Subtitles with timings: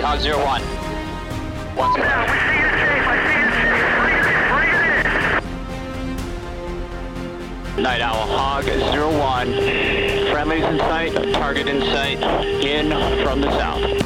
[0.00, 0.62] Copy, Hog 01.
[1.74, 3.06] One Yeah, we see you safe.
[3.08, 3.80] I see you safe.
[3.96, 4.84] Bring it, bring it
[7.76, 7.82] in.
[7.82, 9.46] Night Owl Hog 01.
[10.32, 12.18] Friendlies in sight, target in sight,
[12.62, 12.90] in
[13.24, 13.82] from the south.
[13.84, 14.00] In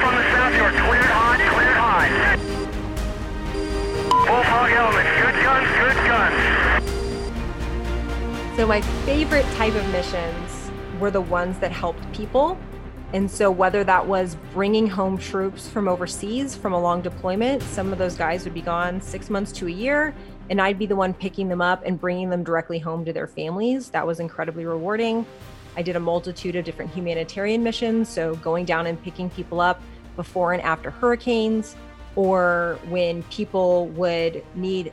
[0.00, 2.10] from the south, you're cleared hot, cleared hot.
[4.30, 6.38] Wolf Hog Elements, good guns, good guns.
[8.56, 12.58] So, my favorite type of missions were the ones that helped people.
[13.12, 17.92] And so, whether that was bringing home troops from overseas from a long deployment, some
[17.92, 20.14] of those guys would be gone six months to a year,
[20.50, 23.28] and I'd be the one picking them up and bringing them directly home to their
[23.28, 23.90] families.
[23.90, 25.24] That was incredibly rewarding.
[25.76, 29.80] I did a multitude of different humanitarian missions, so going down and picking people up
[30.16, 31.76] before and after hurricanes,
[32.16, 34.92] or when people would need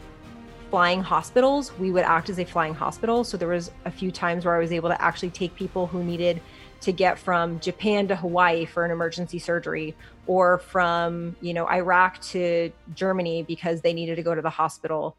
[0.71, 3.23] flying hospitals, we would act as a flying hospital.
[3.23, 6.03] So there was a few times where I was able to actually take people who
[6.03, 6.41] needed
[6.81, 9.95] to get from Japan to Hawaii for an emergency surgery
[10.27, 15.15] or from, you know, Iraq to Germany because they needed to go to the hospital.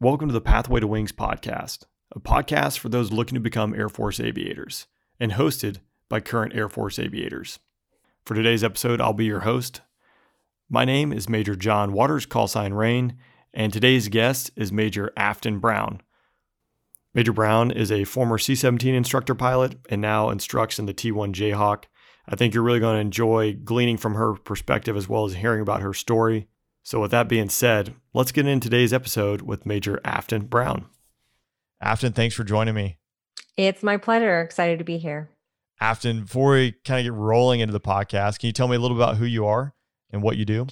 [0.00, 1.84] Welcome to the Pathway to Wings podcast,
[2.14, 4.86] a podcast for those looking to become Air Force aviators
[5.18, 5.78] and hosted
[6.08, 7.58] by current Air Force aviators.
[8.24, 9.80] For today's episode, I'll be your host.
[10.68, 13.16] My name is Major John Waters, call sign Rain,
[13.54, 16.02] and today's guest is Major Afton Brown.
[17.16, 21.10] Major Brown is a former C 17 instructor pilot and now instructs in the T
[21.10, 21.84] 1 Jayhawk.
[22.28, 25.62] I think you're really going to enjoy gleaning from her perspective as well as hearing
[25.62, 26.46] about her story.
[26.82, 30.88] So, with that being said, let's get into today's episode with Major Afton Brown.
[31.80, 32.98] Afton, thanks for joining me.
[33.56, 34.42] It's my pleasure.
[34.42, 35.30] Excited to be here.
[35.80, 38.78] Afton, before we kind of get rolling into the podcast, can you tell me a
[38.78, 39.74] little about who you are
[40.10, 40.66] and what you do?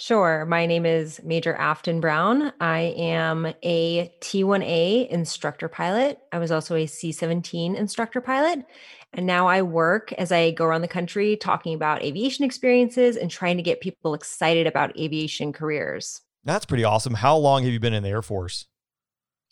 [0.00, 0.46] Sure.
[0.46, 2.54] My name is Major Afton Brown.
[2.58, 6.18] I am a T1A instructor pilot.
[6.32, 8.64] I was also a C 17 instructor pilot.
[9.12, 13.30] And now I work as I go around the country talking about aviation experiences and
[13.30, 16.22] trying to get people excited about aviation careers.
[16.44, 17.12] That's pretty awesome.
[17.12, 18.68] How long have you been in the Air Force?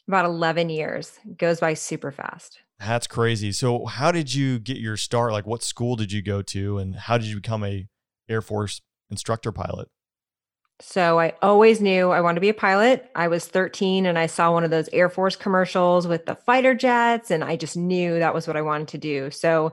[0.09, 1.21] About 11 years.
[1.37, 2.61] Goes by super fast.
[2.81, 3.53] That's crazy.
[3.53, 5.33] So, how did you get your start?
[5.33, 7.87] Like, what school did you go to, and how did you become a
[8.31, 9.89] Air Force instructor pilot?
[10.81, 13.11] So I always knew I wanted to be a pilot.
[13.17, 16.73] I was 13 and I saw one of those Air Force commercials with the fighter
[16.73, 19.31] jets, and I just knew that was what I wanted to do.
[19.33, 19.73] So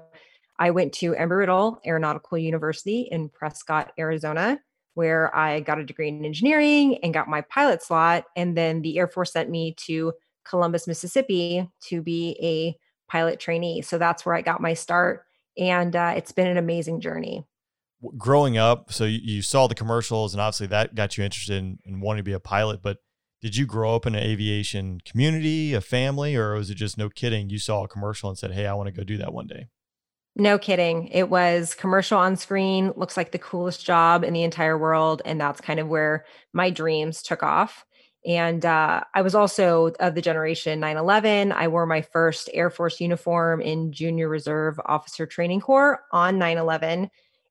[0.57, 4.59] I went to Embry-Riddle Aeronautical University in Prescott, Arizona,
[4.95, 8.25] where I got a degree in engineering and got my pilot slot.
[8.35, 13.83] And then the Air Force sent me to Columbus, Mississippi to be a pilot trainee.
[13.83, 15.23] So that's where I got my start.
[15.57, 17.45] And uh, it's been an amazing journey
[18.17, 21.99] growing up, so you, saw the commercials, and obviously that got you interested in, in,
[21.99, 22.81] wanting to be a pilot.
[22.81, 22.97] But
[23.41, 27.09] did you grow up in an aviation community, a family, or was it just no
[27.09, 27.49] kidding?
[27.49, 29.67] You saw a commercial and said, "Hey, I want to go do that one day."
[30.37, 31.07] No kidding.
[31.07, 32.91] It was commercial on screen.
[32.95, 36.69] Looks like the coolest job in the entire world, and that's kind of where my
[36.69, 37.85] dreams took off.
[38.25, 41.51] And uh, I was also of the generation 9 11.
[41.51, 46.57] I wore my first Air Force uniform in Junior Reserve Officer Training Corps on 9
[46.57, 47.09] 11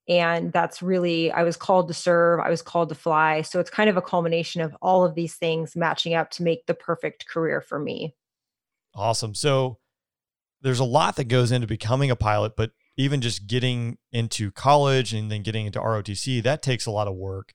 [0.09, 3.43] and that's really i was called to serve i was called to fly.
[3.43, 6.67] So it's kind of a culmination of all of these things matching up to make
[6.67, 8.15] the perfect career for me.
[8.95, 9.35] Awesome.
[9.35, 9.79] So
[10.63, 15.13] there's a lot that goes into becoming a pilot but even just getting into college
[15.13, 17.53] and then getting into ROTC that takes a lot of work.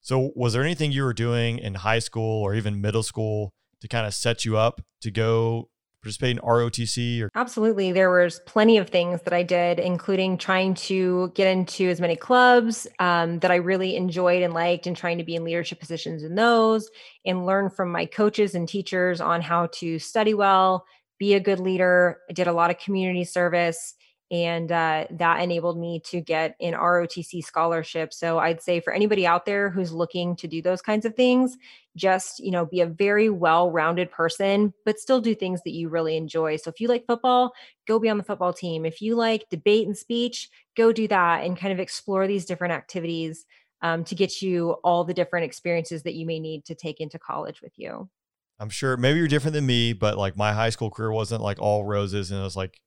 [0.00, 3.88] So was there anything you were doing in high school or even middle school to
[3.88, 5.69] kind of set you up to go
[6.02, 7.22] participate in ROTC?
[7.22, 7.92] Or- Absolutely.
[7.92, 12.16] There was plenty of things that I did, including trying to get into as many
[12.16, 16.22] clubs um, that I really enjoyed and liked, and trying to be in leadership positions
[16.22, 16.90] in those,
[17.24, 20.84] and learn from my coaches and teachers on how to study well,
[21.18, 22.18] be a good leader.
[22.28, 23.94] I did a lot of community service
[24.30, 28.12] and uh, that enabled me to get an ROTC scholarship.
[28.12, 31.56] So I'd say for anybody out there who's looking to do those kinds of things,
[31.96, 36.16] just you know be a very well-rounded person, but still do things that you really
[36.16, 36.56] enjoy.
[36.56, 37.52] So if you like football,
[37.88, 38.86] go be on the football team.
[38.86, 42.72] If you like debate and speech, go do that and kind of explore these different
[42.72, 43.46] activities
[43.82, 47.18] um, to get you all the different experiences that you may need to take into
[47.18, 48.08] college with you.
[48.60, 51.58] I'm sure maybe you're different than me, but like my high school career wasn't like
[51.60, 52.78] all roses and it was like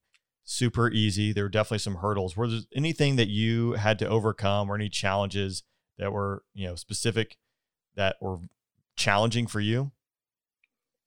[0.44, 1.32] super easy.
[1.32, 2.36] There were definitely some hurdles.
[2.36, 5.64] Were there anything that you had to overcome or any challenges
[5.98, 7.38] that were, you know, specific
[7.96, 8.40] that were
[8.96, 9.92] challenging for you?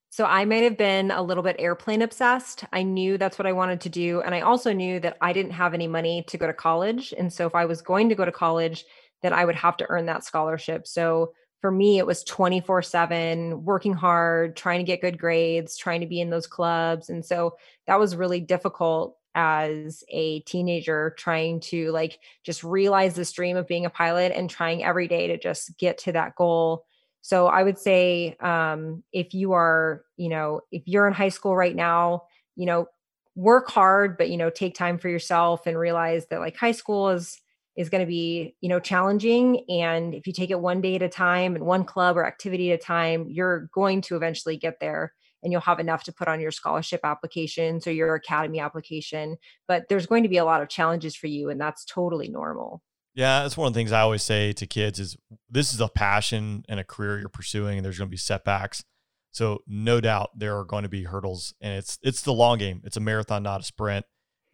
[0.09, 2.65] So I might have been a little bit airplane obsessed.
[2.73, 4.21] I knew that's what I wanted to do.
[4.21, 7.13] And I also knew that I didn't have any money to go to college.
[7.17, 8.85] And so if I was going to go to college,
[9.21, 10.87] then I would have to earn that scholarship.
[10.87, 16.01] So for me, it was 24 7, working hard, trying to get good grades, trying
[16.01, 17.09] to be in those clubs.
[17.09, 17.55] And so
[17.85, 23.67] that was really difficult as a teenager trying to like just realize this dream of
[23.67, 26.83] being a pilot and trying every day to just get to that goal
[27.27, 31.57] so I would say um, if you are, you know, if you're in high school
[31.57, 32.23] right now,
[32.55, 32.87] you know,
[33.35, 37.09] work hard, but you know, take time for yourself and realize that like high school
[37.09, 37.37] is
[37.75, 39.65] is going to be, you know, challenging.
[39.69, 42.71] And if you take it one day at a time and one club or activity
[42.71, 45.11] at a time, you're going to eventually get there
[45.43, 49.37] and you'll have enough to put on your scholarship applications or your academy application.
[49.67, 52.81] But there's going to be a lot of challenges for you, and that's totally normal.
[53.17, 55.17] Yeah, that's one of the things I always say to kids is
[55.49, 58.83] this is a passion and a career you're pursuing and there's going to be setbacks.
[59.31, 62.81] So no doubt there are going to be hurdles and it's it's the long game.
[62.85, 64.05] It's a marathon, not a sprint.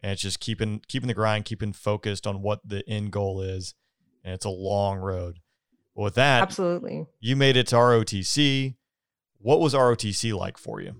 [0.02, 3.74] And it's just keeping keeping the grind, keeping focused on what the end goal is.
[4.24, 5.40] And it's a long road.
[5.94, 7.04] But with that, absolutely.
[7.20, 8.76] You made it to ROTC.
[9.44, 10.94] What was ROTC like for you?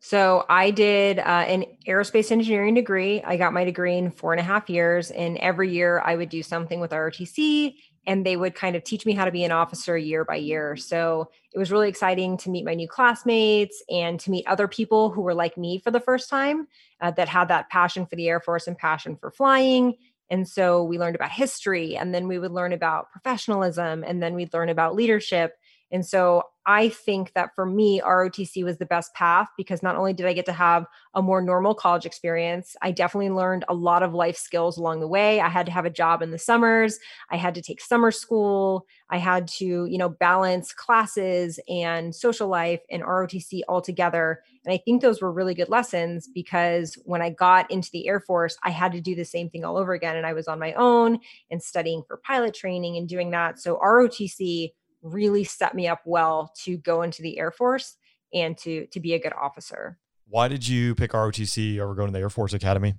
[0.00, 3.22] So I did uh, an aerospace engineering degree.
[3.22, 6.30] I got my degree in four and a half years, and every year I would
[6.30, 7.74] do something with ROTC,
[8.06, 10.74] and they would kind of teach me how to be an officer year by year.
[10.74, 15.10] So it was really exciting to meet my new classmates and to meet other people
[15.10, 16.66] who were like me for the first time
[17.02, 19.96] uh, that had that passion for the Air Force and passion for flying.
[20.30, 24.34] And so we learned about history, and then we would learn about professionalism, and then
[24.34, 25.56] we'd learn about leadership.
[25.90, 30.12] And so I think that for me, ROTC was the best path because not only
[30.12, 34.02] did I get to have a more normal college experience, I definitely learned a lot
[34.02, 35.40] of life skills along the way.
[35.40, 36.98] I had to have a job in the summers,
[37.30, 42.48] I had to take summer school, I had to, you know, balance classes and social
[42.48, 44.42] life and ROTC all together.
[44.66, 48.20] And I think those were really good lessons because when I got into the Air
[48.20, 50.16] Force, I had to do the same thing all over again.
[50.16, 51.20] And I was on my own
[51.50, 53.58] and studying for pilot training and doing that.
[53.58, 54.72] So ROTC
[55.02, 57.96] really set me up well to go into the Air Force
[58.32, 59.98] and to to be a good officer.
[60.26, 62.94] Why did you pick ROTC over going to the Air Force Academy?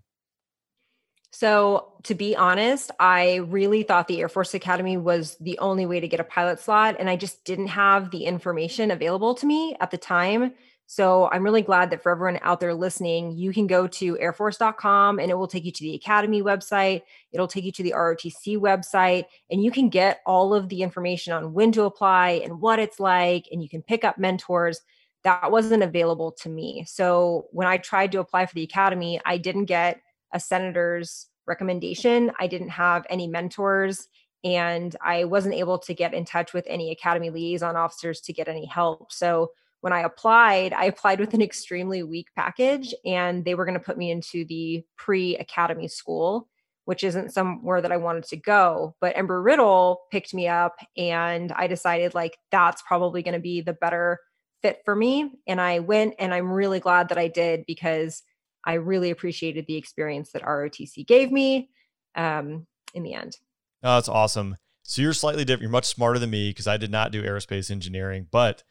[1.32, 6.00] So, to be honest, I really thought the Air Force Academy was the only way
[6.00, 6.96] to get a pilot slot.
[7.00, 10.54] And I just didn't have the information available to me at the time.
[10.92, 15.20] So I'm really glad that for everyone out there listening, you can go to airforce.com
[15.20, 17.04] and it will take you to the Academy website.
[17.32, 21.32] It'll take you to the ROTC website, and you can get all of the information
[21.32, 24.82] on when to apply and what it's like, and you can pick up mentors.
[25.24, 26.86] That wasn't available to me.
[26.88, 30.02] So when I tried to apply for the Academy, I didn't get
[30.34, 32.32] a senator's recommendation.
[32.40, 34.08] I didn't have any mentors
[34.44, 38.48] and I wasn't able to get in touch with any Academy liaison officers to get
[38.48, 39.12] any help.
[39.12, 39.52] So
[39.82, 43.84] when I applied, I applied with an extremely weak package, and they were going to
[43.84, 46.50] put me into the pre academy school,
[46.86, 48.96] which isn't somewhere that I wanted to go.
[49.00, 53.74] But Embry-Riddle picked me up, and I decided like that's probably going to be the
[53.74, 54.20] better
[54.62, 55.32] fit for me.
[55.48, 58.22] And I went, and I'm really glad that I did because
[58.66, 61.70] I really appreciated the experience that ROTC gave me
[62.16, 63.38] um, in the end.
[63.82, 64.58] Oh, that's awesome.
[64.84, 65.62] So you're slightly different.
[65.62, 68.64] You're much smarter than me because I did not do aerospace engineering, but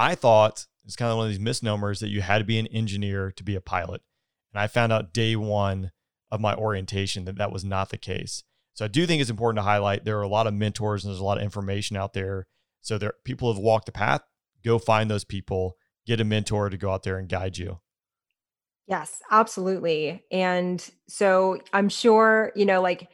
[0.00, 2.66] I thought it's kind of one of these misnomers that you had to be an
[2.68, 4.00] engineer to be a pilot.
[4.50, 5.90] And I found out day one
[6.30, 8.42] of my orientation that that was not the case.
[8.72, 11.10] So I do think it's important to highlight there are a lot of mentors and
[11.10, 12.46] there's a lot of information out there.
[12.80, 14.22] So there people have walked the path.
[14.64, 15.76] Go find those people,
[16.06, 17.80] get a mentor to go out there and guide you.
[18.86, 20.24] Yes, absolutely.
[20.32, 23.10] And so I'm sure, you know, like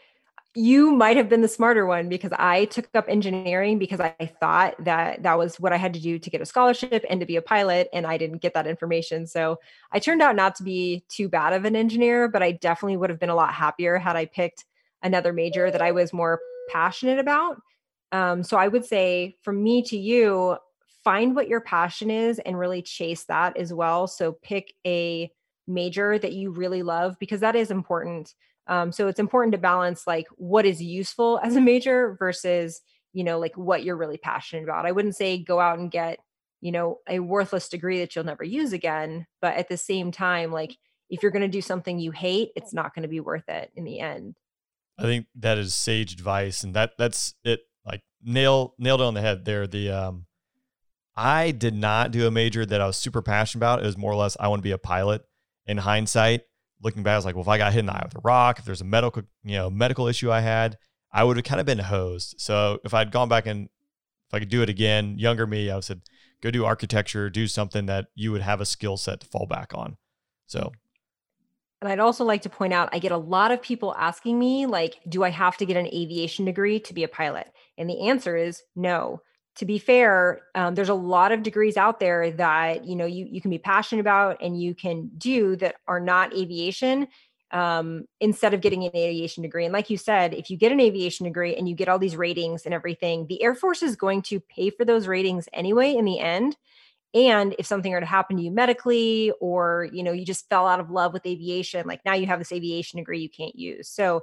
[0.57, 4.75] you might have been the smarter one because I took up engineering because I thought
[4.85, 7.37] that that was what I had to do to get a scholarship and to be
[7.37, 9.27] a pilot, and I didn't get that information.
[9.27, 9.59] So
[9.93, 13.11] I turned out not to be too bad of an engineer, but I definitely would
[13.11, 14.65] have been a lot happier had I picked
[15.03, 17.61] another major that I was more passionate about.
[18.11, 20.57] Um, so I would say from me to you,
[21.05, 24.07] find what your passion is and really chase that as well.
[24.07, 25.31] So pick a
[25.67, 28.35] major that you really love because that is important
[28.69, 32.81] um, so it's important to balance like what is useful as a major versus,
[33.13, 34.87] you know, like what you're really passionate about.
[34.87, 36.19] I wouldn't say go out and get,
[36.61, 39.27] you know, a worthless degree that you'll never use again.
[39.41, 40.77] But at the same time, like
[41.09, 43.71] if you're going to do something you hate, it's not going to be worth it
[43.77, 44.37] in the end.
[44.99, 46.65] I think that is sage advice.
[46.65, 47.61] And that that's it.
[47.85, 49.67] Like nail nailed it on the head there.
[49.67, 50.27] The um
[51.15, 53.83] I did not do a major that I was super passionate about.
[53.83, 55.23] It was more or less I want to be a pilot.
[55.69, 56.43] In hindsight,
[56.83, 58.21] looking back, I was like, well, if I got hit in the eye with a
[58.23, 60.77] rock, if there's a medical, you know, medical issue I had,
[61.13, 62.35] I would have kind of been hosed.
[62.39, 63.69] So if I'd gone back and
[64.29, 66.03] if I could do it again, younger me, I would have said,
[66.43, 69.73] go do architecture, do something that you would have a skill set to fall back
[69.75, 69.97] on.
[70.47, 70.73] So
[71.81, 74.67] and I'd also like to point out I get a lot of people asking me,
[74.67, 77.49] like, do I have to get an aviation degree to be a pilot?
[77.77, 79.21] And the answer is no.
[79.57, 83.27] To be fair, um, there's a lot of degrees out there that you know you
[83.31, 87.09] you can be passionate about and you can do that are not aviation
[87.53, 89.65] um, instead of getting an aviation degree.
[89.65, 92.17] And like you said, if you get an aviation degree and you get all these
[92.17, 96.05] ratings and everything, the Air Force is going to pay for those ratings anyway in
[96.05, 96.57] the end.
[97.15, 100.67] And if something were to happen to you medically, or you know, you just fell
[100.67, 103.89] out of love with aviation, like now you have this aviation degree you can't use.
[103.89, 104.23] So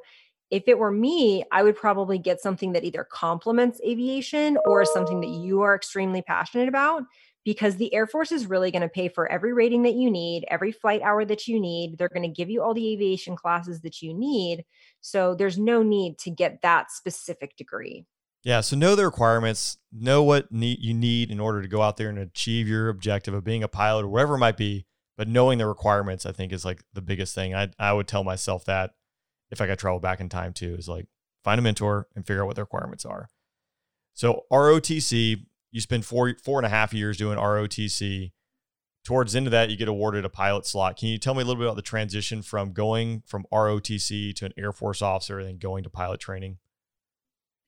[0.54, 5.20] if it were me, I would probably get something that either complements aviation or something
[5.22, 7.06] that you are extremely passionate about
[7.44, 10.46] because the Air Force is really going to pay for every rating that you need,
[10.52, 11.98] every flight hour that you need.
[11.98, 14.64] They're going to give you all the aviation classes that you need.
[15.02, 18.06] So there's no need to get that specific degree.
[18.44, 21.98] Yeah, so know the requirements, know what need you need in order to go out
[21.98, 24.86] there and achieve your objective of being a pilot or whatever it might be.
[25.18, 27.56] But knowing the requirements, I think, is like the biggest thing.
[27.56, 28.92] I I would tell myself that
[29.54, 31.08] if I could travel back in time too, is like
[31.44, 33.30] find a mentor and figure out what the requirements are.
[34.14, 38.32] So ROTC, you spend four four and a half years doing ROTC.
[39.06, 40.98] Towards the end of that, you get awarded a pilot slot.
[40.98, 44.46] Can you tell me a little bit about the transition from going from ROTC to
[44.46, 46.58] an Air Force officer and then going to pilot training?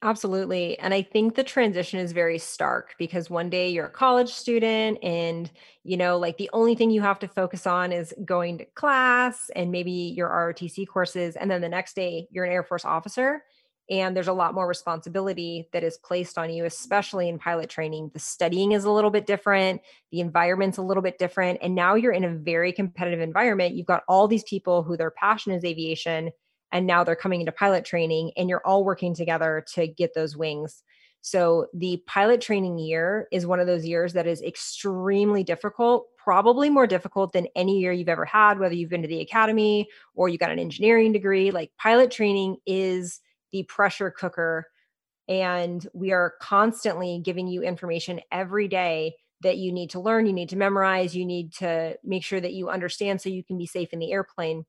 [0.06, 0.78] Absolutely.
[0.78, 5.00] And I think the transition is very stark because one day you're a college student
[5.02, 5.50] and,
[5.84, 9.50] you know, like the only thing you have to focus on is going to class
[9.56, 11.36] and maybe your ROTC courses.
[11.36, 13.46] And then the next day you're an Air Force officer
[13.90, 18.12] and there's a lot more responsibility that is placed on you, especially in pilot training.
[18.14, 19.82] The studying is a little bit different,
[20.12, 21.60] the environment's a little bit different.
[21.64, 23.74] And now you're in a very competitive environment.
[23.74, 26.30] You've got all these people who their passion is aviation
[26.72, 30.36] and now they're coming into pilot training and you're all working together to get those
[30.36, 30.84] wings.
[31.22, 36.72] So the pilot training year is one of those years that is extremely difficult probably
[36.72, 40.28] more difficult than any year you've ever had whether you've been to the academy or
[40.28, 41.52] you got an engineering degree.
[41.52, 44.66] Like pilot training is the pressure cooker
[45.28, 50.34] and we are constantly giving you information every day that you need to learn you
[50.34, 53.66] need to memorize you need to make sure that you understand so you can be
[53.66, 54.66] safe in the airplane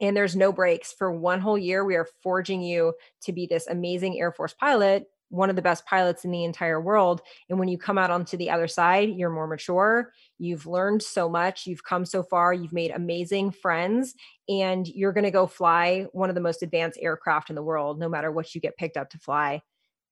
[0.00, 1.84] and there's no breaks for one whole year.
[1.84, 5.86] We are forging you to be this amazing Air Force pilot, one of the best
[5.86, 7.22] pilots in the entire world.
[7.48, 10.12] And when you come out onto the other side, you're more mature.
[10.38, 11.66] You've learned so much.
[11.66, 12.52] You've come so far.
[12.52, 14.14] You've made amazing friends,
[14.48, 17.98] and you're going to go fly one of the most advanced aircraft in the world,
[17.98, 19.62] no matter what you get picked up to fly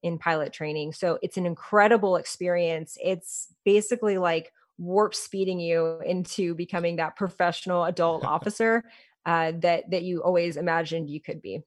[0.03, 0.93] in pilot training.
[0.93, 2.99] So it's an incredible experience.
[3.03, 8.85] It's basically like warp speeding you into becoming that professional adult officer
[9.27, 11.63] uh, that that you always imagined you could be.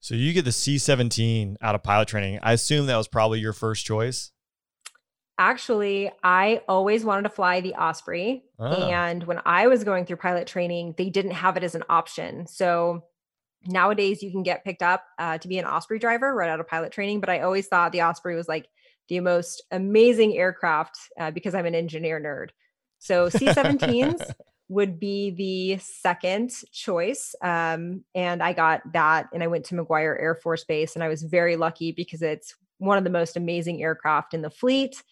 [0.00, 2.38] So you get the C-17 out of pilot training.
[2.42, 4.32] I assume that was probably your first choice.
[5.38, 8.44] Actually, I always wanted to fly the Osprey.
[8.58, 8.88] Oh.
[8.88, 12.46] And when I was going through pilot training, they didn't have it as an option.
[12.46, 13.04] So
[13.66, 16.68] nowadays you can get picked up uh, to be an Osprey driver right out of
[16.68, 17.20] pilot training.
[17.20, 18.68] But I always thought the Osprey was like
[19.08, 22.50] the most amazing aircraft uh, because I'm an engineer nerd.
[22.98, 24.32] So C 17s
[24.70, 27.34] would be the second choice.
[27.42, 31.08] Um, and I got that and I went to McGuire Air Force Base and I
[31.08, 35.02] was very lucky because it's one of the most amazing aircraft in the fleet.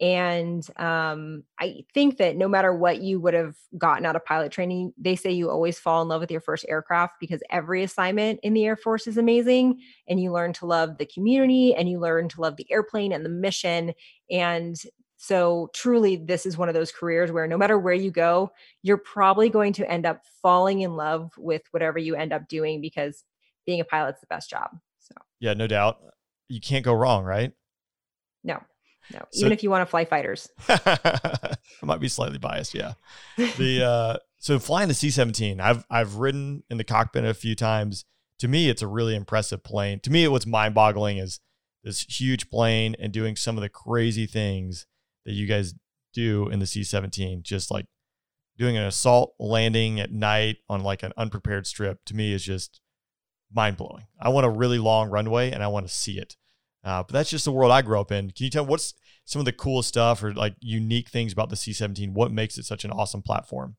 [0.00, 4.52] And um, I think that no matter what you would have gotten out of pilot
[4.52, 8.38] training, they say you always fall in love with your first aircraft because every assignment
[8.44, 9.80] in the Air Force is amazing.
[10.08, 13.24] And you learn to love the community and you learn to love the airplane and
[13.24, 13.92] the mission.
[14.30, 14.80] And
[15.20, 18.98] so, truly, this is one of those careers where no matter where you go, you're
[18.98, 23.24] probably going to end up falling in love with whatever you end up doing because
[23.66, 24.70] being a pilot's the best job.
[25.00, 25.98] So, yeah, no doubt.
[26.48, 27.52] You can't go wrong, right?
[28.44, 28.62] No,
[29.12, 29.18] no.
[29.32, 32.72] So, Even if you want to fly fighters, I might be slightly biased.
[32.72, 32.94] Yeah.
[33.56, 38.04] The uh, so flying the C-17, I've I've ridden in the cockpit a few times.
[38.38, 39.98] To me, it's a really impressive plane.
[40.00, 41.40] To me, what's mind-boggling is
[41.82, 44.86] this huge plane and doing some of the crazy things
[45.28, 45.74] that you guys
[46.14, 47.84] do in the C 17, just like
[48.56, 52.80] doing an assault landing at night on like an unprepared strip, to me is just
[53.52, 54.06] mind blowing.
[54.18, 56.34] I want a really long runway and I want to see it.
[56.82, 58.30] Uh, but that's just the world I grew up in.
[58.30, 58.94] Can you tell me what's
[59.26, 62.14] some of the coolest stuff or like unique things about the C 17?
[62.14, 63.76] What makes it such an awesome platform?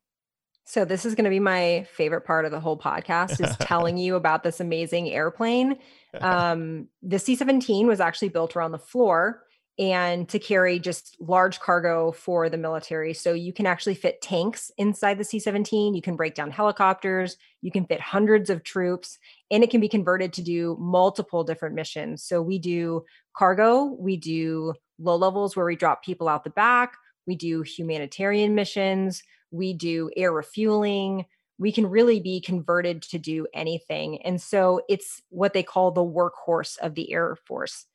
[0.66, 3.98] So this is going to be my favorite part of the whole podcast is telling
[3.98, 5.78] you about this amazing airplane.
[6.22, 9.44] Um, the C-17 was actually built around the floor
[9.80, 13.14] and to carry just large cargo for the military.
[13.14, 17.38] So you can actually fit tanks inside the C 17, you can break down helicopters,
[17.62, 19.18] you can fit hundreds of troops,
[19.50, 22.24] and it can be converted to do multiple different missions.
[22.24, 23.06] So we do
[23.36, 26.94] cargo, we do low levels where we drop people out the back,
[27.26, 31.26] we do humanitarian missions, we do air refueling.
[31.58, 34.22] We can really be converted to do anything.
[34.22, 37.86] And so it's what they call the workhorse of the Air Force.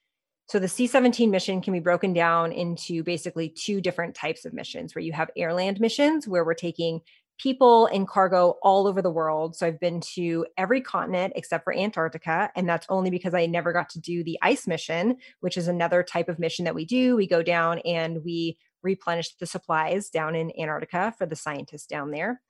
[0.46, 4.52] So the C 17 mission can be broken down into basically two different types of
[4.52, 7.00] missions where you have airland missions, where we're taking
[7.38, 9.56] people and cargo all over the world.
[9.56, 12.50] So I've been to every continent except for Antarctica.
[12.54, 16.02] And that's only because I never got to do the ice mission, which is another
[16.02, 17.16] type of mission that we do.
[17.16, 22.10] We go down and we replenish the supplies down in Antarctica for the scientists down
[22.10, 22.40] there.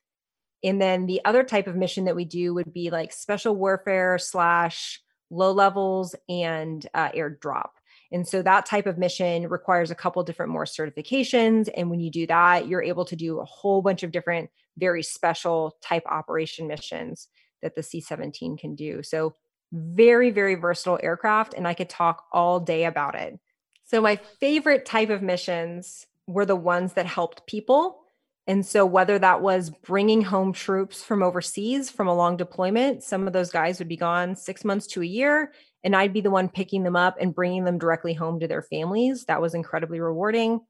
[0.62, 4.18] And then the other type of mission that we do would be like special warfare
[4.18, 7.70] slash low levels and uh, airdrop.
[8.14, 11.68] And so that type of mission requires a couple different more certifications.
[11.76, 15.02] And when you do that, you're able to do a whole bunch of different, very
[15.02, 17.26] special type operation missions
[17.61, 19.02] that the C 17 can do.
[19.02, 19.35] So,
[19.73, 21.54] very, very versatile aircraft.
[21.54, 23.40] And I could talk all day about it.
[23.85, 27.99] So, my favorite type of missions were the ones that helped people.
[28.47, 33.26] And so, whether that was bringing home troops from overseas from a long deployment, some
[33.26, 35.50] of those guys would be gone six months to a year
[35.84, 38.62] and I'd be the one picking them up and bringing them directly home to their
[38.62, 39.26] families.
[39.26, 40.60] That was incredibly rewarding.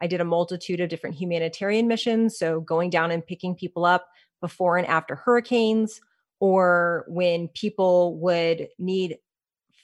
[0.00, 2.36] I did a multitude of different humanitarian missions.
[2.36, 4.08] So, going down and picking people up
[4.40, 6.00] before and after hurricanes,
[6.40, 9.18] or when people would need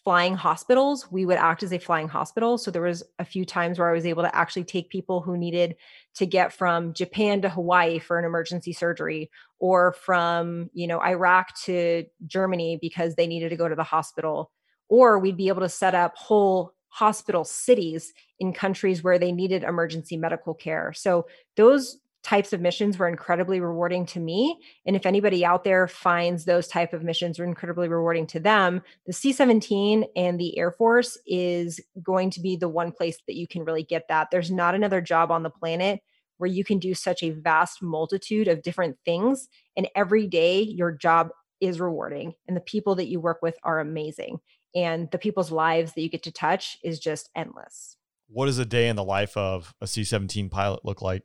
[0.02, 2.58] flying hospitals, we would act as a flying hospital.
[2.58, 5.38] So, there was a few times where I was able to actually take people who
[5.38, 5.76] needed
[6.16, 9.30] to get from Japan to Hawaii for an emergency surgery
[9.60, 14.50] or from, you know, Iraq to Germany because they needed to go to the hospital
[14.90, 19.62] or we'd be able to set up whole hospital cities in countries where they needed
[19.62, 20.92] emergency medical care.
[20.92, 24.58] So those types of missions were incredibly rewarding to me.
[24.84, 28.82] And if anybody out there finds those type of missions are incredibly rewarding to them
[29.06, 33.48] the c-17 and the air force is going to be the one place that you
[33.48, 34.28] can really get that.
[34.30, 36.00] There's not another job on the planet
[36.36, 40.92] where you can do such a vast multitude of different things and every day your
[40.92, 41.30] job
[41.60, 44.40] is rewarding and the people that you work with are amazing
[44.74, 47.96] and the people's lives that you get to touch is just endless.
[48.28, 51.24] What does a day in the life of a C 17 pilot look like?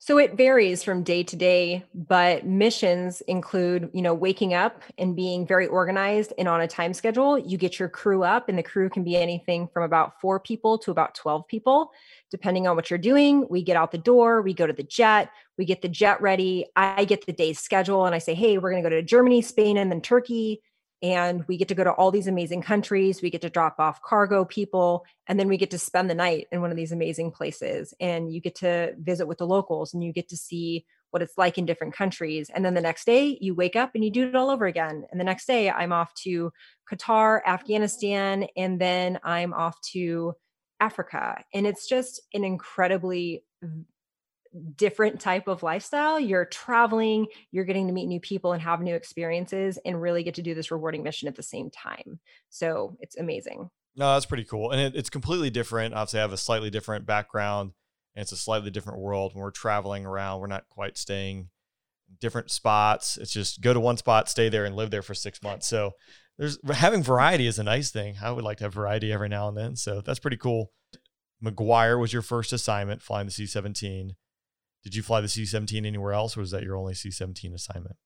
[0.00, 5.16] So it varies from day to day, but missions include, you know, waking up and
[5.16, 7.36] being very organized and on a time schedule.
[7.36, 10.78] You get your crew up, and the crew can be anything from about four people
[10.78, 11.90] to about 12 people,
[12.30, 13.44] depending on what you're doing.
[13.50, 16.66] We get out the door, we go to the jet, we get the jet ready.
[16.76, 19.42] I get the day's schedule and I say, hey, we're going to go to Germany,
[19.42, 20.62] Spain, and then Turkey
[21.02, 24.02] and we get to go to all these amazing countries we get to drop off
[24.02, 27.30] cargo people and then we get to spend the night in one of these amazing
[27.30, 31.22] places and you get to visit with the locals and you get to see what
[31.22, 34.10] it's like in different countries and then the next day you wake up and you
[34.10, 36.52] do it all over again and the next day i'm off to
[36.90, 40.34] qatar afghanistan and then i'm off to
[40.80, 43.42] africa and it's just an incredibly
[44.76, 46.18] different type of lifestyle.
[46.18, 50.34] You're traveling, you're getting to meet new people and have new experiences and really get
[50.34, 52.20] to do this rewarding mission at the same time.
[52.48, 53.70] So it's amazing.
[53.96, 54.70] No, that's pretty cool.
[54.70, 55.94] And it, it's completely different.
[55.94, 57.72] Obviously, I have a slightly different background
[58.14, 59.34] and it's a slightly different world.
[59.34, 61.50] When we're traveling around, we're not quite staying
[62.20, 63.16] different spots.
[63.16, 65.68] It's just go to one spot, stay there, and live there for six months.
[65.68, 65.92] So
[66.38, 68.16] there's having variety is a nice thing.
[68.22, 69.76] I would like to have variety every now and then.
[69.76, 70.72] So that's pretty cool.
[71.44, 74.14] McGuire was your first assignment flying the C 17.
[74.84, 77.52] Did you fly the C 17 anywhere else, or was that your only C 17
[77.52, 77.96] assignment?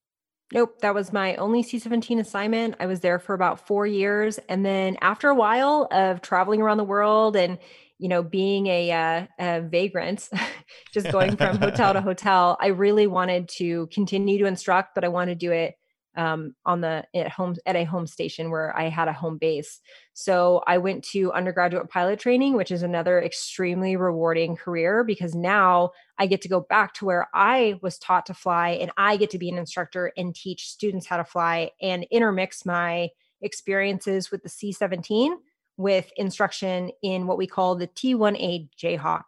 [0.53, 2.77] Nope, that was my only C 17 assignment.
[2.79, 4.39] I was there for about four years.
[4.49, 7.59] And then after a while of traveling around the world and
[8.03, 10.29] you know, being a, uh, a vagrant,
[10.93, 15.09] just going from hotel to hotel, I really wanted to continue to instruct, but I
[15.09, 15.77] wanted to do it
[16.17, 19.81] um, on the at home at a home station where I had a home base.
[20.13, 25.93] So I went to undergraduate pilot training, which is another extremely rewarding career because now
[26.19, 29.31] I get to go back to where I was taught to fly and I get
[29.31, 33.09] to be an instructor and teach students how to fly and intermix my
[33.41, 35.37] experiences with the C 17
[35.77, 39.25] with instruction in what we call the T1A Jayhawk.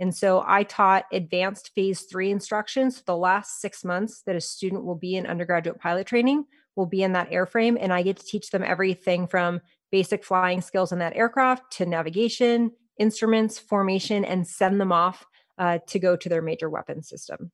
[0.00, 3.02] And so I taught advanced phase three instructions.
[3.02, 6.44] The last six months that a student will be in undergraduate pilot training
[6.76, 7.76] will be in that airframe.
[7.80, 9.60] And I get to teach them everything from
[9.92, 15.24] basic flying skills in that aircraft to navigation, instruments, formation, and send them off
[15.58, 17.52] uh, to go to their major weapon system.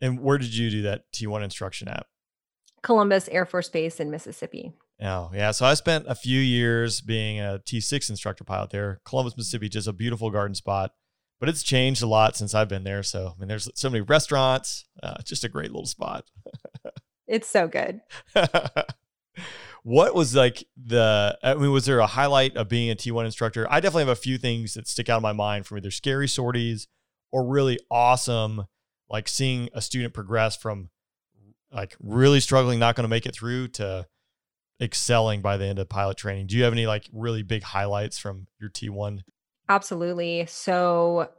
[0.00, 2.06] And where did you do that T1 instruction at?
[2.82, 4.72] Columbus Air Force Base in Mississippi.
[5.00, 5.50] Oh, yeah.
[5.52, 9.00] So I spent a few years being a T6 instructor pilot there.
[9.04, 10.92] Columbus, Mississippi, just a beautiful garden spot
[11.42, 13.02] but it's changed a lot since I've been there.
[13.02, 14.84] So I mean, there's so many restaurants.
[15.02, 16.30] Uh, just a great little spot.
[17.26, 18.00] it's so good.
[19.82, 21.36] what was like the?
[21.42, 23.66] I mean, was there a highlight of being a T1 instructor?
[23.68, 26.28] I definitely have a few things that stick out in my mind from either scary
[26.28, 26.86] sorties
[27.32, 28.66] or really awesome,
[29.10, 30.90] like seeing a student progress from
[31.72, 34.06] like really struggling, not going to make it through to
[34.80, 36.46] excelling by the end of pilot training.
[36.46, 39.22] Do you have any like really big highlights from your T1?
[39.68, 40.46] Absolutely.
[40.46, 41.30] So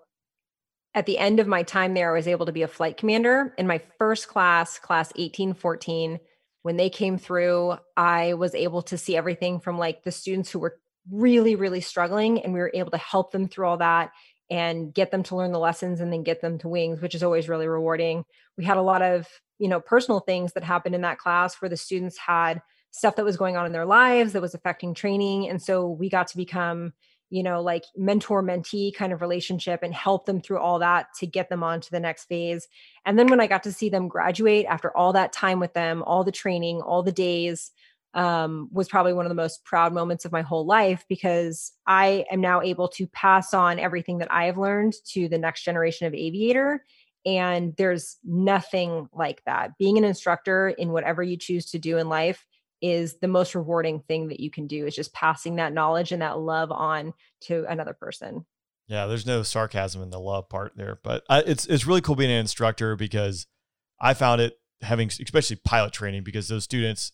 [0.95, 3.53] at the end of my time there, I was able to be a flight commander
[3.57, 6.19] in my first class, class 1814.
[6.62, 10.59] When they came through, I was able to see everything from like the students who
[10.59, 10.77] were
[11.12, 14.12] really, really struggling, and we were able to help them through all that
[14.49, 17.23] and get them to learn the lessons and then get them to wings, which is
[17.23, 18.23] always really rewarding.
[18.57, 21.69] We had a lot of, you know, personal things that happened in that class where
[21.69, 25.49] the students had stuff that was going on in their lives that was affecting training.
[25.49, 26.93] And so we got to become,
[27.34, 31.26] you know, like mentor mentee kind of relationship and help them through all that to
[31.26, 32.67] get them on to the next phase.
[33.08, 36.04] And then when I got to see them graduate after all that time with them,
[36.04, 37.72] all the training, all the days,
[38.13, 42.24] um, was probably one of the most proud moments of my whole life because I
[42.30, 46.06] am now able to pass on everything that I have learned to the next generation
[46.06, 46.86] of aviator.
[47.26, 49.72] And there's nothing like that.
[49.80, 52.46] Being an instructor in whatever you choose to do in life
[52.84, 56.22] is the most rewarding thing that you can do is just passing that knowledge and
[56.22, 58.46] that love on to another person.
[58.88, 62.15] Yeah, there's no sarcasm in the love part there, but I, it's it's really cool
[62.15, 63.48] being an instructor because
[64.02, 67.13] I found it having especially pilot training because those students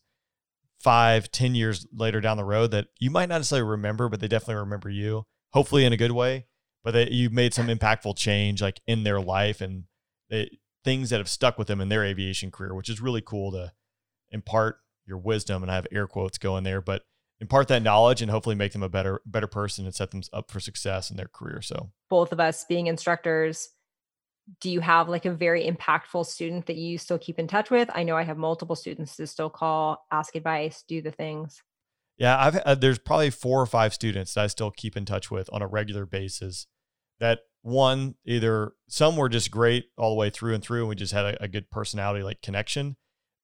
[0.79, 4.27] five, ten years later down the road that you might not necessarily remember, but they
[4.27, 5.23] definitely remember you.
[5.53, 6.47] Hopefully in a good way,
[6.83, 9.83] but that you made some impactful change like in their life and
[10.31, 10.49] they,
[10.83, 13.71] things that have stuck with them in their aviation career, which is really cool to
[14.31, 14.77] impart
[15.09, 17.03] your wisdom and I have air quotes going there, but
[17.41, 20.51] impart that knowledge and hopefully make them a better better person and set them up
[20.51, 21.61] for success in their career.
[21.61, 23.69] So both of us being instructors,
[24.61, 27.89] do you have like a very impactful student that you still keep in touch with?
[27.93, 31.61] I know I have multiple students to still call, ask advice, do the things.
[32.17, 35.31] Yeah, I've uh, there's probably four or five students that I still keep in touch
[35.31, 36.67] with on a regular basis.
[37.19, 40.95] That one either some were just great all the way through and through, and we
[40.95, 42.97] just had a, a good personality like connection.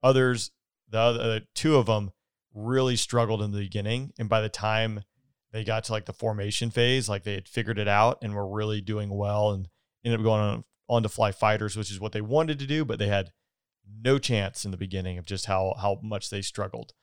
[0.04, 0.52] Others
[0.90, 2.12] the other two of them
[2.54, 5.04] really struggled in the beginning, and by the time
[5.52, 8.48] they got to like the formation phase, like they had figured it out and were
[8.48, 9.70] really doing well, and
[10.04, 12.86] ended up going on on to fly fighters, which is what they wanted to do,
[12.86, 13.32] but they had
[14.02, 16.94] no chance in the beginning of just how how much they struggled.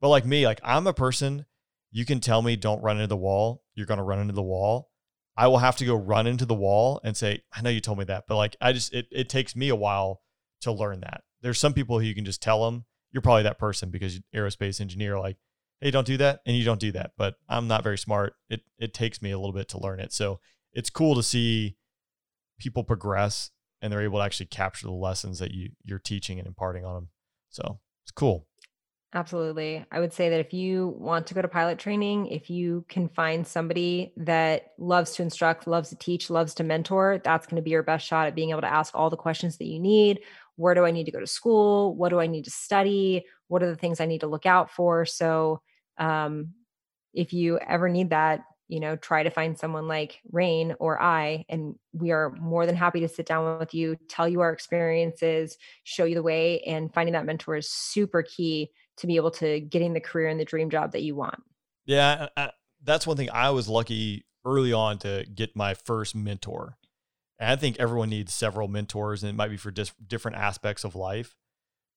[0.00, 1.46] But like me, like I'm a person,
[1.90, 4.42] you can tell me don't run into the wall, you're going to run into the
[4.42, 4.90] wall.
[5.36, 7.98] I will have to go run into the wall and say, I know you told
[7.98, 10.22] me that, but like I just it it takes me a while
[10.62, 11.22] to learn that.
[11.40, 14.80] There's some people who you can just tell them you're probably that person because aerospace
[14.80, 15.36] engineer like
[15.80, 18.34] hey don't do that and you don't do that but i'm not very smart.
[18.48, 20.12] It it takes me a little bit to learn it.
[20.12, 20.40] So
[20.72, 21.76] it's cool to see
[22.58, 26.46] people progress and they're able to actually capture the lessons that you you're teaching and
[26.46, 27.08] imparting on them
[27.50, 28.46] so it's cool.
[29.14, 29.84] Absolutely.
[29.92, 33.10] I would say that if you want to go to pilot training, if you can
[33.10, 37.62] find somebody that loves to instruct, loves to teach, loves to mentor, that's going to
[37.62, 40.20] be your best shot at being able to ask all the questions that you need,
[40.62, 41.96] where do I need to go to school?
[41.96, 43.24] What do I need to study?
[43.48, 45.04] What are the things I need to look out for?
[45.04, 45.60] So,
[45.98, 46.54] um,
[47.12, 51.44] if you ever need that, you know, try to find someone like Rain or I,
[51.48, 55.58] and we are more than happy to sit down with you, tell you our experiences,
[55.82, 59.60] show you the way, and finding that mentor is super key to be able to
[59.60, 61.42] getting the career and the dream job that you want.
[61.84, 62.28] Yeah,
[62.82, 66.78] that's one thing I was lucky early on to get my first mentor.
[67.42, 70.84] And I think everyone needs several mentors, and it might be for dis- different aspects
[70.84, 71.34] of life.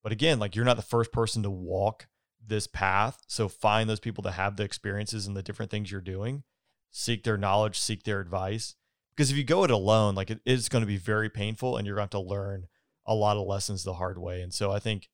[0.02, 2.08] But again, like you're not the first person to walk
[2.44, 3.22] this path.
[3.28, 6.42] So find those people that have the experiences and the different things you're doing,
[6.90, 8.74] seek their knowledge, seek their advice.
[9.14, 11.86] Because if you go it alone, like it is going to be very painful and
[11.86, 12.66] you're going to have to learn
[13.06, 14.42] a lot of lessons the hard way.
[14.42, 15.08] And so I think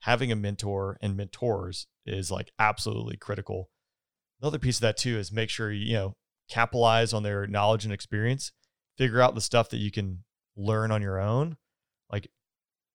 [0.00, 3.70] having a mentor and mentors is like absolutely critical.
[4.42, 6.16] Another piece of that too is make sure you, you know,
[6.50, 8.52] capitalize on their knowledge and experience
[8.98, 10.24] figure out the stuff that you can
[10.56, 11.56] learn on your own,
[12.12, 12.28] like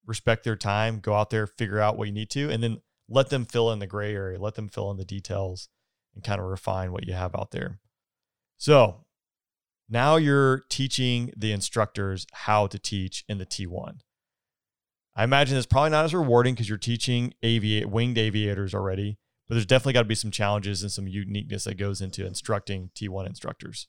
[0.06, 3.30] respect their time, go out there, figure out what you need to, and then let
[3.30, 5.68] them fill in the gray area, let them fill in the details
[6.14, 7.80] and kind of refine what you have out there.
[8.58, 9.04] So
[9.88, 14.00] now you're teaching the instructors how to teach in the T1.
[15.16, 19.54] I imagine it's probably not as rewarding because you're teaching aviate winged aviators already, but
[19.54, 23.26] there's definitely got to be some challenges and some uniqueness that goes into instructing T1
[23.26, 23.86] instructors.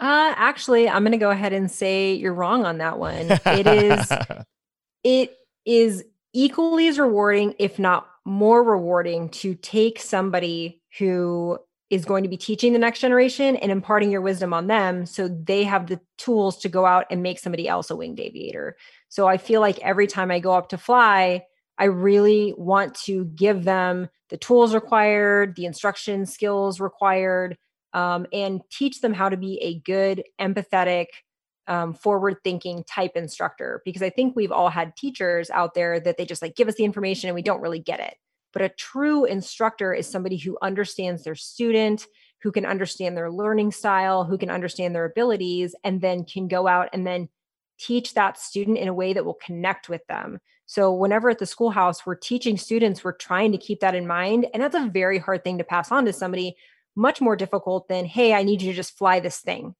[0.00, 3.38] Uh, actually, I'm going to go ahead and say you're wrong on that one.
[3.46, 4.12] It is,
[5.04, 11.58] it is equally as rewarding, if not more rewarding, to take somebody who
[11.90, 15.26] is going to be teaching the next generation and imparting your wisdom on them so
[15.26, 18.76] they have the tools to go out and make somebody else a winged aviator.
[19.08, 21.44] So I feel like every time I go up to fly,
[21.78, 27.56] I really want to give them the tools required, the instruction skills required,
[27.92, 31.06] um, and teach them how to be a good, empathetic,
[31.66, 33.82] um, forward thinking type instructor.
[33.84, 36.76] Because I think we've all had teachers out there that they just like give us
[36.76, 38.14] the information and we don't really get it.
[38.52, 42.06] But a true instructor is somebody who understands their student,
[42.42, 46.66] who can understand their learning style, who can understand their abilities, and then can go
[46.66, 47.28] out and then
[47.78, 50.40] teach that student in a way that will connect with them.
[50.66, 54.46] So, whenever at the schoolhouse we're teaching students, we're trying to keep that in mind.
[54.52, 56.56] And that's a very hard thing to pass on to somebody,
[56.98, 59.74] much more difficult than, hey, I need you to just fly this thing.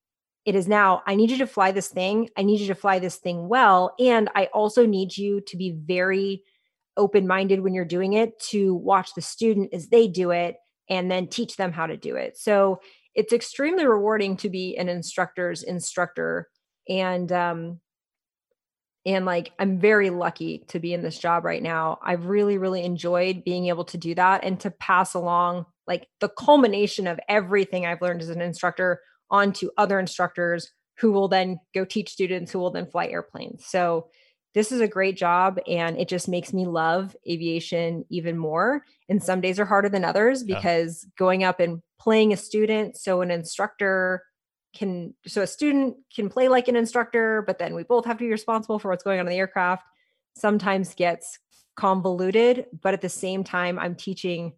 [0.45, 2.31] It is now, I need you to fly this thing.
[2.37, 3.95] I need you to fly this thing well.
[3.99, 6.43] And I also need you to be very
[6.97, 10.57] open minded when you're doing it to watch the student as they do it
[10.89, 12.39] and then teach them how to do it.
[12.39, 12.81] So,
[13.15, 16.49] it's extremely rewarding to be an instructor's instructor.
[16.89, 17.81] And um,
[19.05, 21.99] and like, I'm very lucky to be in this job right now.
[22.01, 26.29] I've really, really enjoyed being able to do that and to pass along like the
[26.29, 31.85] culmination of everything I've learned as an instructor onto other instructors who will then go
[31.85, 33.67] teach students who will then fly airplanes.
[33.67, 34.09] So,
[34.55, 38.83] this is a great job and it just makes me love aviation even more.
[39.09, 41.11] And some days are harder than others because yeah.
[41.19, 44.23] going up and playing a student, so an instructor
[44.75, 48.25] can so a student can play like an instructor but then we both have to
[48.25, 49.85] be responsible for what's going on in the aircraft
[50.37, 51.39] sometimes gets
[51.77, 54.53] convoluted but at the same time i'm teaching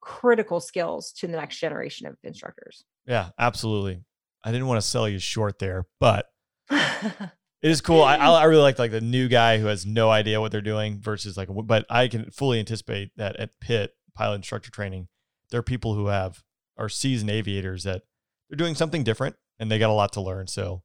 [0.00, 4.00] critical skills to the next generation of instructors yeah absolutely
[4.44, 6.26] i didn't want to sell you short there but
[6.70, 7.30] it
[7.62, 10.52] is cool I, I really like like the new guy who has no idea what
[10.52, 15.08] they're doing versus like but i can fully anticipate that at PIT pilot instructor training
[15.50, 16.42] there are people who have
[16.78, 18.02] are seasoned aviators that
[18.48, 20.46] they're doing something different and they got a lot to learn.
[20.46, 20.82] So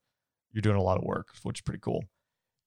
[0.51, 2.03] you're doing a lot of work, which is pretty cool.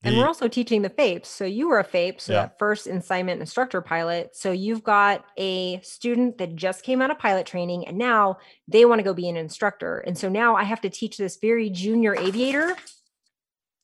[0.06, 1.26] The, and we're also teaching the FAIPs.
[1.26, 2.42] So you were a FAIP, so yeah.
[2.42, 4.36] that first assignment instructor pilot.
[4.36, 8.38] So you've got a student that just came out of pilot training and now
[8.68, 9.98] they want to go be an instructor.
[9.98, 12.76] And so now I have to teach this very junior aviator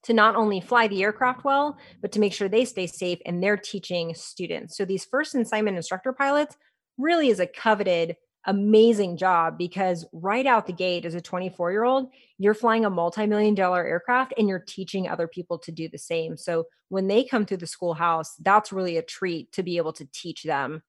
[0.04, 3.42] to not only fly the aircraft well, but to make sure they stay safe and
[3.42, 4.76] they're teaching students.
[4.76, 6.56] So these first assignment instructor pilots
[6.98, 11.84] really is a coveted amazing job because right out the gate as a 24 year
[11.84, 15.98] old you're flying a multi-million dollar aircraft and you're teaching other people to do the
[15.98, 16.36] same.
[16.36, 20.08] So when they come through the schoolhouse that's really a treat to be able to
[20.12, 20.82] teach them.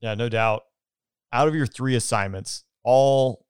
[0.00, 0.62] Yeah no doubt.
[1.32, 3.44] Out of your three assignments all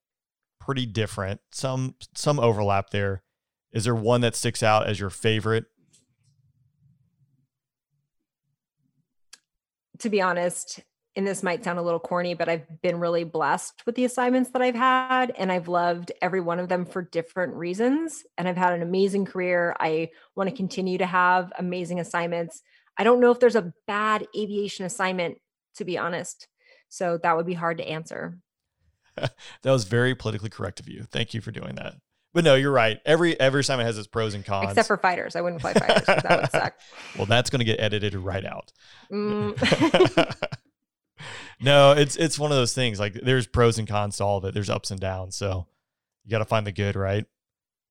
[0.59, 1.41] pretty different.
[1.53, 3.23] Some some overlap there.
[3.73, 5.67] Is there one that sticks out as your favorite?
[10.01, 10.81] To be honest
[11.17, 14.51] and this might sound a little corny, but I've been really blessed with the assignments
[14.51, 18.23] that I've had, and I've loved every one of them for different reasons.
[18.37, 19.75] And I've had an amazing career.
[19.81, 22.61] I want to continue to have amazing assignments.
[22.99, 25.39] I don't know if there's a bad aviation assignment,
[25.77, 26.49] to be honest.
[26.91, 28.39] So that would be hard to answer.
[29.17, 29.33] that
[29.65, 31.05] was very politically correct of you.
[31.11, 31.95] Thank you for doing that.
[32.35, 33.01] But no, you're right.
[33.07, 34.69] Every every assignment has its pros and cons.
[34.69, 35.37] Except for fighters.
[35.37, 36.05] I wouldn't fly fighters.
[36.05, 36.75] that would suck.
[37.17, 38.73] Well, that's going to get edited right out.
[39.11, 39.57] Mm.
[41.61, 43.01] no, it's it's one of those things.
[43.01, 44.55] Like there's pros and cons to all of it.
[44.55, 45.37] There's ups and downs.
[45.37, 45.67] So
[46.25, 47.25] you got to find the good, right?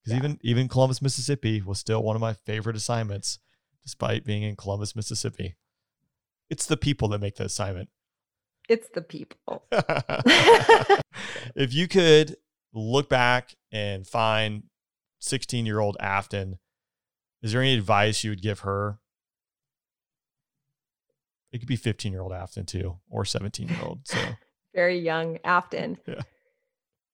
[0.03, 0.17] Because yeah.
[0.17, 3.39] even even Columbus, Mississippi was still one of my favorite assignments,
[3.83, 5.55] despite being in Columbus, Mississippi.
[6.49, 7.89] It's the people that make the assignment.
[8.69, 9.65] It's the people.
[11.55, 12.35] if you could
[12.73, 14.63] look back and find
[15.19, 16.59] 16 year old Afton,
[17.41, 18.99] is there any advice you would give her
[21.55, 24.01] it could be 15 year old Afton too, or 17 year old.
[24.03, 24.17] So
[24.75, 25.97] very young Afton.
[26.05, 26.21] Yeah.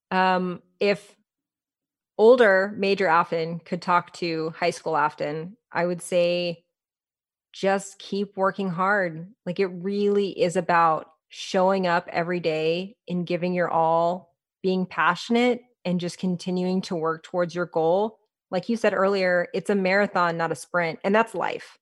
[0.09, 1.15] Um, if
[2.17, 6.63] older Major Afton could talk to high school Afton, I would say
[7.53, 9.31] just keep working hard.
[9.45, 15.61] Like it really is about showing up every day and giving your all, being passionate
[15.85, 18.17] and just continuing to work towards your goal.
[18.49, 21.77] Like you said earlier, it's a marathon, not a sprint, and that's life.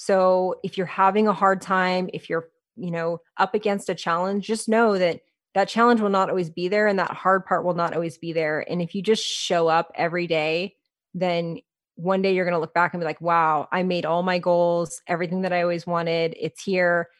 [0.00, 4.46] So if you're having a hard time, if you're, you know, up against a challenge,
[4.46, 5.20] just know that
[5.52, 8.32] that challenge will not always be there and that hard part will not always be
[8.32, 8.64] there.
[8.66, 10.74] And if you just show up every day,
[11.12, 11.58] then
[11.96, 14.38] one day you're going to look back and be like, wow, I made all my
[14.38, 17.10] goals, everything that I always wanted, it's here.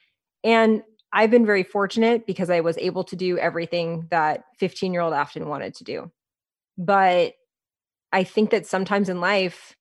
[0.43, 5.03] And I've been very fortunate because I was able to do everything that 15 year
[5.03, 6.11] old Afton wanted to do.
[6.79, 7.35] But
[8.11, 9.77] I think that sometimes in life,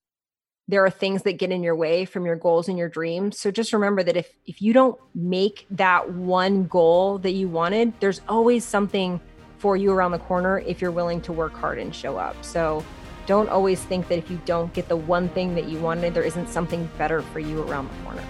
[0.70, 3.50] there are things that get in your way from your goals and your dreams so
[3.50, 8.22] just remember that if if you don't make that one goal that you wanted there's
[8.30, 9.20] always something
[9.58, 12.86] for you around the corner if you're willing to work hard and show up so
[13.26, 16.24] don't always think that if you don't get the one thing that you wanted there
[16.24, 18.24] isn't something better for you around the corner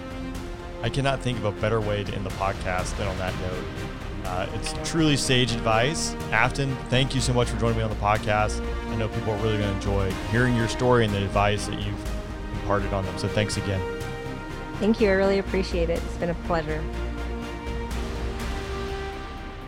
[0.82, 3.66] i cannot think of a better way to end the podcast than on that note
[4.26, 6.14] uh, it's truly sage advice.
[6.32, 8.64] Afton, thank you so much for joining me on the podcast.
[8.90, 11.82] I know people are really going to enjoy hearing your story and the advice that
[11.82, 12.09] you've
[12.70, 13.18] imparted on them.
[13.18, 13.82] So thanks again.
[14.76, 15.10] Thank you.
[15.10, 15.98] I really appreciate it.
[15.98, 16.84] It's been a pleasure.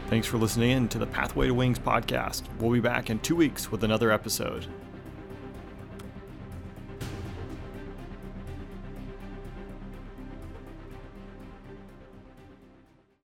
[0.07, 2.43] Thanks for listening in to the Pathway to Wings podcast.
[2.59, 4.67] We'll be back in two weeks with another episode.